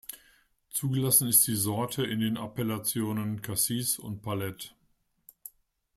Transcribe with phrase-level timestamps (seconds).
[0.71, 4.69] Zugelassen ist die Sorte in den Appellationen Cassis und Palette.